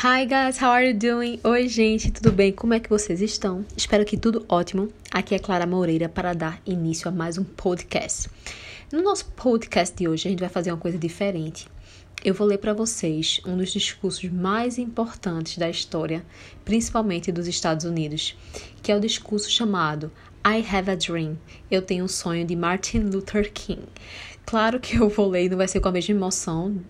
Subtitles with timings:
[0.00, 1.40] Hi guys, how are you doing?
[1.42, 2.52] Oi gente, tudo bem?
[2.52, 3.66] Como é que vocês estão?
[3.76, 4.92] Espero que tudo ótimo.
[5.10, 8.30] Aqui é Clara Moreira para dar início a mais um podcast.
[8.92, 11.66] No nosso podcast de hoje, a gente vai fazer uma coisa diferente.
[12.24, 16.24] Eu vou ler para vocês um dos discursos mais importantes da história,
[16.64, 18.36] principalmente dos Estados Unidos,
[18.80, 20.12] que é o discurso chamado
[20.50, 21.36] I Have a Dream.
[21.70, 23.82] Eu tenho um sonho de Martin Luther King.
[24.46, 26.80] Claro que eu vou ler não vai ser com a mesma emoção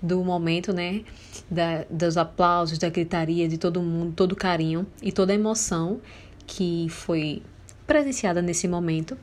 [0.00, 1.02] do momento, né?
[1.50, 6.00] Da, dos aplausos, da gritaria de todo mundo, todo carinho e toda a emoção
[6.46, 7.42] que foi
[7.84, 9.18] presenciada nesse momento.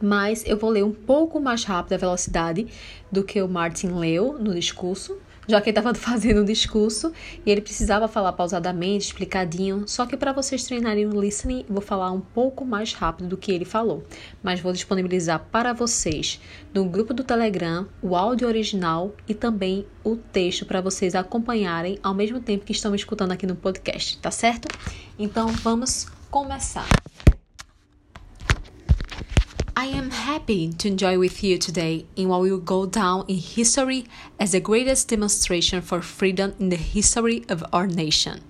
[0.00, 2.66] Mas eu vou ler um pouco mais rápido a velocidade
[3.10, 7.12] do que o Martin leu no discurso, já que ele estava fazendo um discurso
[7.44, 9.84] e ele precisava falar pausadamente, explicadinho.
[9.86, 13.52] Só que para vocês treinarem o listening, vou falar um pouco mais rápido do que
[13.52, 14.04] ele falou.
[14.42, 16.40] Mas vou disponibilizar para vocês
[16.72, 22.14] no grupo do Telegram o áudio original e também o texto para vocês acompanharem ao
[22.14, 24.68] mesmo tempo que estão me escutando aqui no podcast, tá certo?
[25.18, 26.86] Então vamos começar.
[29.82, 34.06] I am happy to enjoy with you today in what will go down in history
[34.38, 38.42] as the greatest demonstration for freedom in the history of our nation.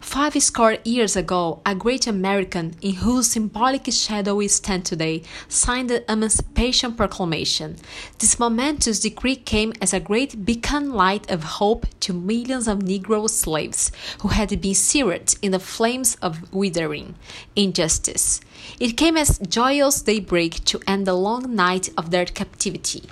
[0.00, 5.90] Five score years ago, a great American, in whose symbolic shadow we stand today, signed
[5.90, 7.76] the Emancipation Proclamation.
[8.18, 13.28] This momentous decree came as a great beacon light of hope to millions of Negro
[13.28, 17.14] slaves who had been seared in the flames of withering
[17.54, 18.40] injustice.
[18.78, 23.04] It came as joyous daybreak to end the long night of their captivity.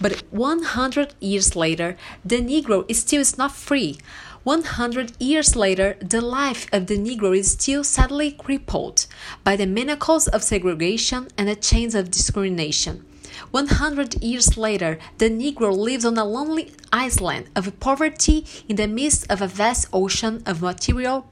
[0.00, 3.98] But 100 years later, the Negro still is not free.
[4.46, 9.06] 100 years later, the life of the Negro is still sadly crippled
[9.42, 13.04] by the manacles of segregation and the chains of discrimination.
[13.50, 19.28] 100 years later, the Negro lives on a lonely island of poverty in the midst
[19.28, 21.22] of a vast ocean of material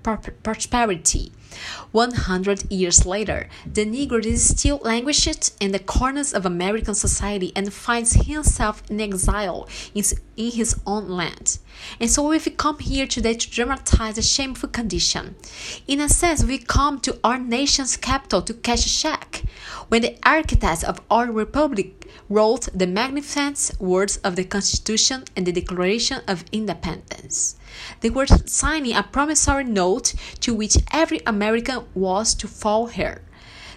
[0.42, 1.30] prosperity.
[1.92, 7.72] 100 years later, the Negro is still languished in the corners of American society and
[7.72, 10.04] finds himself in exile in,
[10.36, 11.58] his own land.
[12.00, 15.36] And so we've come here today to dramatize a shameful condition.
[15.86, 19.44] In a sense, we come to our nation's capital to cash a check.
[19.88, 25.52] When the architects of our republic wrote the magnificent words of the Constitution and the
[25.52, 27.56] Declaration of Independence.
[28.00, 33.22] They were signing a promissory note to which every American was to fall heir.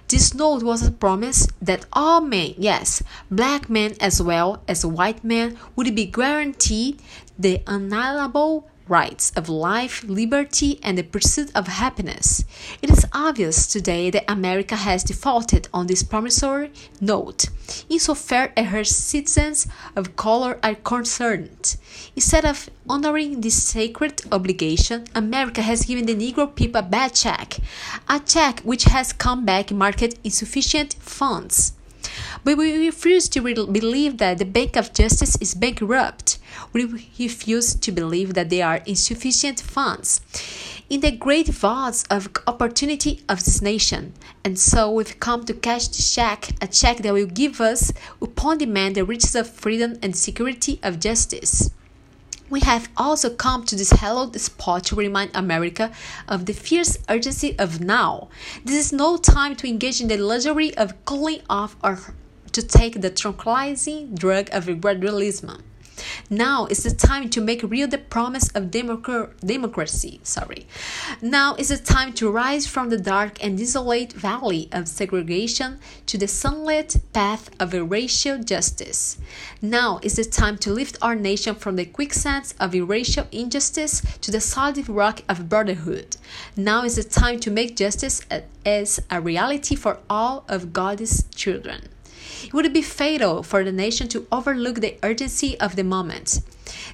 [0.07, 5.21] This note was a promise that all men, yes, black men as well as white
[5.23, 7.01] men, would be guaranteed
[7.37, 12.43] the unalienable rights of life, liberty, and the pursuit of happiness.
[12.81, 17.49] It is obvious today that America has defaulted on this promissory note,
[17.89, 21.77] insofar as her citizens of color are concerned.
[22.15, 27.57] Instead of honoring this sacred obligation, America has given the Negro people a bad check,
[28.09, 31.73] a check which has come back marked insufficient funds.
[32.43, 36.37] But we refuse to believe that the Bank of Justice is bankrupt.
[36.73, 40.21] We refuse to believe that there are insufficient funds
[40.89, 44.13] in the great vaults of opportunity of this nation.
[44.43, 47.91] And so we've come to cash the check, a check that will give us,
[48.21, 51.69] upon demand, the riches of freedom and security of justice.
[52.49, 55.91] We have also come to this hallowed spot to remind America
[56.29, 58.29] of the fierce urgency of now.
[58.63, 61.99] This is no time to engage in the luxury of cooling off or
[62.53, 65.61] to take the tranquilizing drug of gradualism.
[66.29, 70.19] Now is the time to make real the promise of democ- democracy.
[70.23, 70.67] Sorry.
[71.21, 76.17] Now is the time to rise from the dark and desolate valley of segregation to
[76.17, 79.17] the sunlit path of racial justice.
[79.61, 84.29] Now is the time to lift our nation from the quicksands of racial injustice to
[84.29, 86.17] the solid rock of brotherhood.
[86.57, 88.21] Now is the time to make justice
[88.65, 91.87] as a reality for all of God's children.
[92.45, 96.39] It would be fatal for the nation to overlook the urgency of the moment.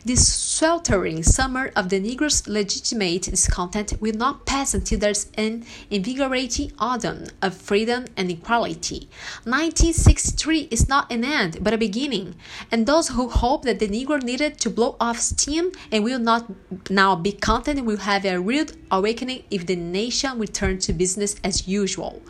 [0.05, 6.71] This sweltering summer of the Negro's legitimate discontent will not pass until there's an invigorating
[6.77, 9.07] autumn of freedom and equality.
[9.45, 12.35] 1963 is not an end, but a beginning,
[12.71, 16.51] and those who hope that the Negro needed to blow off steam and will not
[16.89, 21.67] now be content will have a rude awakening if the nation returns to business as
[21.67, 22.21] usual.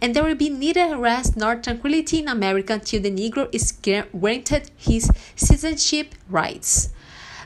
[0.00, 4.70] And there will be neither rest nor tranquility in America until the Negro is granted
[4.76, 6.79] his citizenship rights.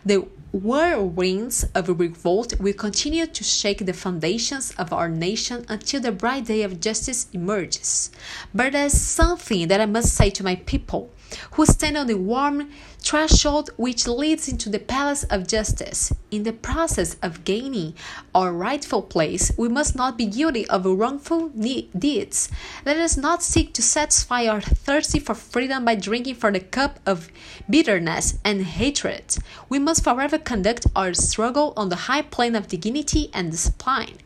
[0.06, 6.12] The whirlwinds of revolt will continue to shake the foundations of our nation until the
[6.12, 8.10] bright day of justice emerges.
[8.54, 11.10] But there's something that I must say to my people.
[11.52, 16.12] Who stand on the warm threshold which leads into the palace of justice.
[16.30, 17.94] In the process of gaining
[18.34, 22.50] our rightful place, we must not be guilty of wrongful deeds.
[22.84, 26.98] Let us not seek to satisfy our thirsty for freedom by drinking from the cup
[27.06, 27.30] of
[27.68, 29.36] bitterness and hatred.
[29.68, 34.23] We must forever conduct our struggle on the high plane of dignity and discipline.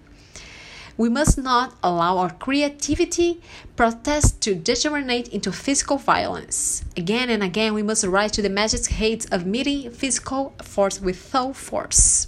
[0.98, 3.40] We must not allow our creativity
[3.76, 6.84] protest to degenerate into physical violence.
[6.96, 11.30] Again and again, we must rise to the magic heights of meeting physical force with
[11.30, 12.26] soul force.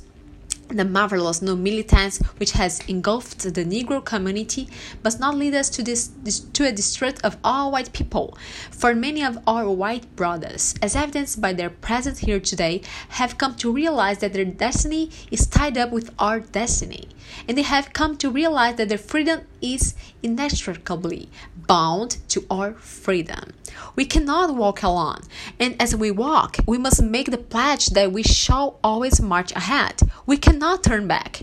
[0.73, 4.69] The marvelous new militance which has engulfed the Negro community
[5.03, 8.39] must not lead us to, this, this, to a distrust of all white people,
[8.71, 13.57] for many of our white brothers, as evidenced by their presence here today, have come
[13.57, 17.09] to realize that their destiny is tied up with our destiny,
[17.49, 21.29] and they have come to realize that their freedom is inextricably
[21.71, 23.53] bound to our freedom.
[23.95, 25.21] We cannot walk alone,
[25.61, 30.01] and as we walk, we must make the pledge that we shall always march ahead.
[30.27, 31.41] We cannot turn back.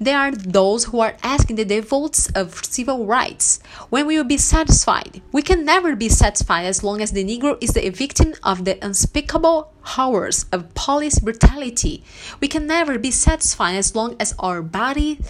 [0.00, 3.60] There are those who are asking the devolts of civil rights.
[3.88, 5.22] When we will be satisfied?
[5.30, 8.84] We can never be satisfied as long as the Negro is the victim of the
[8.84, 12.04] unspeakable horrors of police brutality.
[12.40, 15.20] We can never be satisfied as long as our body,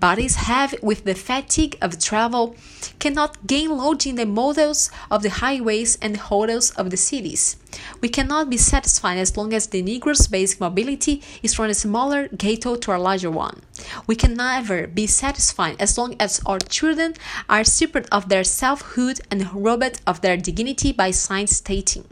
[0.00, 2.56] bodies have, with the fatigue of travel,
[2.98, 7.56] cannot gain lodging in the models of the highways and hotels of the cities.
[8.00, 12.28] We cannot be satisfied as long as the Negro's basic mobility is from a smaller
[12.28, 13.62] ghetto to a larger one.
[14.06, 17.14] We can never be satisfied as long as our children
[17.48, 22.04] are stripped of their selfhood and robbed of their dignity by signs stating,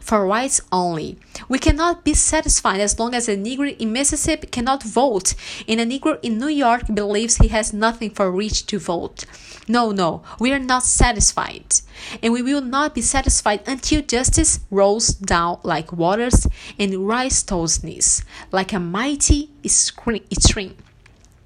[0.00, 1.18] for whites only.
[1.48, 5.34] We cannot be satisfied as long as a Negro in Mississippi cannot vote
[5.68, 9.24] and a Negro in New York believes he has nothing for which to vote.
[9.68, 11.80] No, no, we are not satisfied.
[12.22, 16.46] And we will not be satisfied until justice rolls down like waters
[16.78, 20.76] and rise towards knees, like a mighty stream.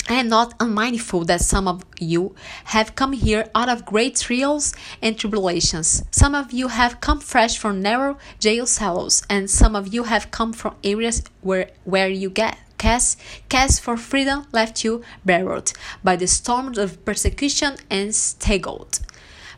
[0.06, 2.34] I am not unmindful that some of you
[2.64, 6.02] have come here out of great trials and tribulations.
[6.10, 10.30] Some of you have come fresh from narrow jail cells, and some of you have
[10.30, 13.18] come from areas where, where you get cast,
[13.48, 15.72] cast for freedom left you barreled
[16.02, 18.98] by the storms of persecution and staggered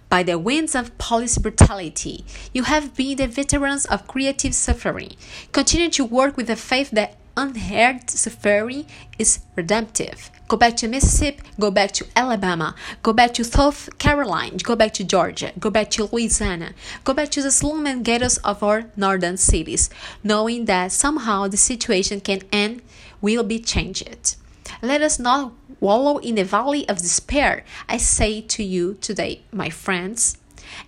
[0.08, 2.24] by the winds of police brutality.
[2.52, 5.16] You have been the veterans of creative suffering.
[5.52, 8.86] Continue to work with the faith that unheard suffering
[9.18, 10.30] is redemptive.
[10.48, 14.94] Go back to Mississippi, go back to Alabama, go back to South Carolina, go back
[14.94, 18.84] to Georgia, go back to Louisiana, go back to the slum and ghettos of our
[18.96, 19.90] northern cities,
[20.22, 22.80] knowing that somehow the situation can end,
[23.20, 24.36] will be changed.
[24.82, 29.70] Let us not wallow in the valley of despair, I say to you today, my
[29.70, 30.36] friends.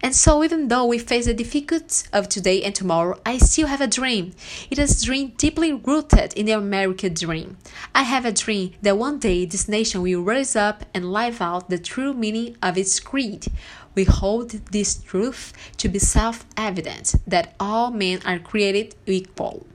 [0.03, 3.81] And so, even though we face the difficulties of today and tomorrow, I still have
[3.81, 4.33] a dream.
[4.71, 7.57] It is a dream deeply rooted in the American dream.
[7.95, 11.71] I have a dream that one day this nation will rise up and live out
[11.71, 13.47] the true meaning of its creed.
[13.95, 19.67] We hold this truth to be self evident that all men are created equal.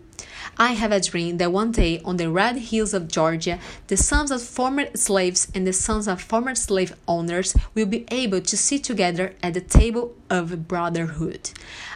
[0.58, 4.30] I have a dream that one day on the red hills of Georgia, the sons
[4.32, 8.84] of former slaves and the sons of former slave owners will be able to sit
[8.84, 11.52] together at the table of brotherhood.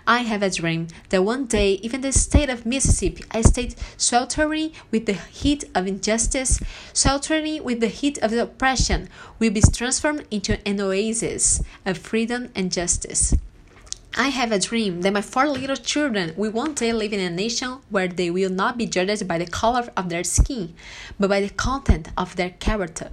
[0.07, 4.71] I have a dream that one day, even the state of Mississippi, a state sweltering
[4.89, 6.59] with the heat of injustice,
[6.94, 12.72] sweltering with the heat of oppression, will be transformed into an oasis of freedom and
[12.72, 13.34] justice.
[14.15, 17.29] I have a dream that my four little children will one day live in a
[17.29, 20.73] nation where they will not be judged by the color of their skin,
[21.19, 23.11] but by the content of their character.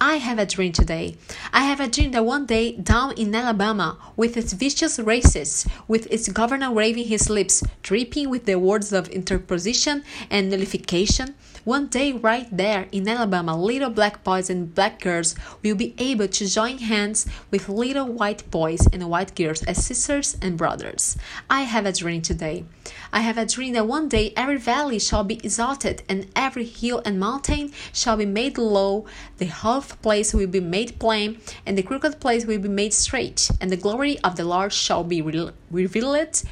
[0.00, 1.16] I have a dream today.
[1.52, 6.10] I have a dream that one day down in Alabama, with its vicious racists, with
[6.10, 12.12] its governor waving his lips, dripping with the words of interposition and nullification, one day,
[12.12, 16.78] right there in Alabama, little black boys and black girls will be able to join
[16.78, 21.16] hands with little white boys and white girls as sisters and brothers.
[21.48, 22.64] I have a dream today.
[23.12, 27.00] I have a dream that one day every valley shall be exalted and every hill
[27.04, 29.06] and mountain shall be made low,
[29.38, 33.50] the half place will be made plain, and the crooked place will be made straight,
[33.60, 36.42] and the glory of the Lord shall be re revealed,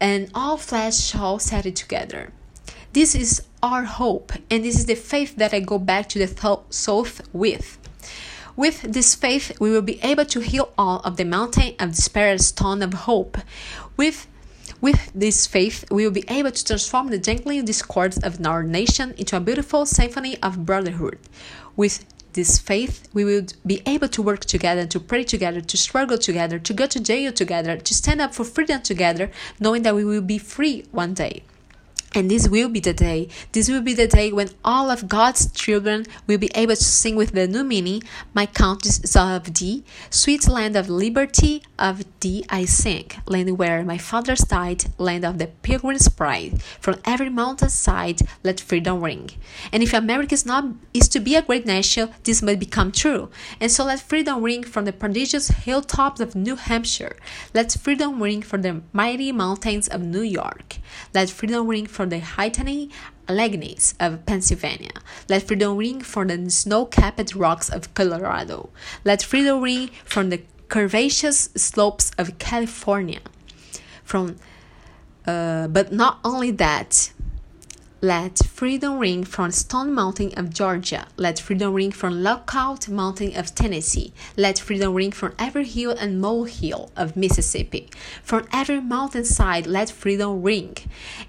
[0.00, 2.30] and all flesh shall set it together.
[2.92, 6.26] This is our hope, and this is the faith that I go back to the
[6.26, 7.78] th- south with.
[8.56, 12.36] With this faith, we will be able to heal all of the mountain of despair
[12.36, 13.38] stone of hope.
[13.96, 14.26] With
[14.82, 19.14] with this faith, we will be able to transform the jangling discords of our nation
[19.16, 21.18] into a beautiful symphony of brotherhood.
[21.74, 22.04] With
[22.34, 26.58] this faith, we will be able to work together, to pray together, to struggle together,
[26.58, 30.26] to go to jail together, to stand up for freedom together, knowing that we will
[30.34, 31.44] be free one day.
[32.14, 33.28] And this will be the day.
[33.52, 37.16] This will be the day when all of God's children will be able to sing
[37.16, 38.02] with the new meaning,
[38.32, 43.84] My country is of thee, sweet land of liberty, of thee I sing, land where
[43.84, 46.62] my fathers died, land of the pilgrim's pride.
[46.80, 49.30] From every mountain side, let freedom ring.
[49.72, 53.30] And if America is not is to be a great nation, this must become true.
[53.60, 57.16] And so let freedom ring from the prodigious hilltops of New Hampshire.
[57.52, 60.78] Let freedom ring from the mighty mountains of New York.
[61.12, 62.90] Let freedom ring from from the Hittite
[63.28, 64.90] Alleghenies of Pennsylvania.
[65.26, 68.68] Let freedom ring from the snow-capped rocks of Colorado.
[69.04, 73.20] Let freedom ring from the curvaceous slopes of California.
[74.02, 74.36] From,
[75.26, 77.10] uh, but not only that,
[78.04, 81.06] let freedom ring from Stone Mountain of Georgia.
[81.16, 84.12] Let freedom ring from Lookout Mountain of Tennessee.
[84.36, 87.88] Let freedom ring from every hill and molehill of Mississippi.
[88.22, 90.76] From every mountainside, let freedom ring.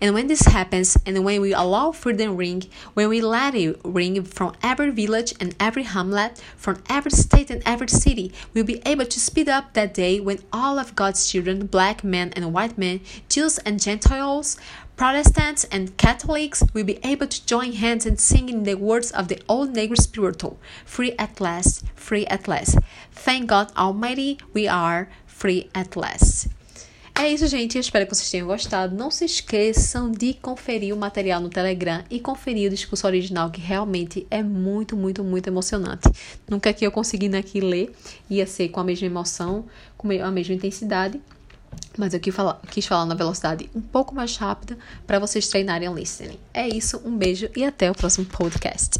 [0.01, 2.63] And when this happens, and when we allow freedom ring,
[2.93, 7.63] when we let it ring from every village and every hamlet, from every state and
[7.65, 11.67] every city, we'll be able to speed up that day when all of God's children,
[11.67, 14.57] black men and white men, Jews and Gentiles,
[14.95, 19.27] Protestants and Catholics will be able to join hands and sing in the words of
[19.27, 22.79] the old Negro spiritual Free at last, free at last.
[23.11, 26.47] Thank God Almighty, we are free at last.
[27.13, 27.75] É isso, gente.
[27.75, 28.95] Eu espero que vocês tenham gostado.
[28.95, 33.59] Não se esqueçam de conferir o material no Telegram e conferir o discurso original, que
[33.59, 36.09] realmente é muito, muito, muito emocionante.
[36.49, 37.93] Nunca que eu conseguindo aqui ler
[38.29, 39.65] ia ser com a mesma emoção,
[39.97, 41.21] com a mesma intensidade
[41.97, 45.89] mas eu quis falar, quis falar na velocidade um pouco mais rápida para vocês treinarem
[45.89, 46.39] o listening.
[46.53, 48.99] É isso, um beijo e até o próximo podcast.